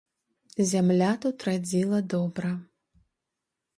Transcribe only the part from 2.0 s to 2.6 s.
добра.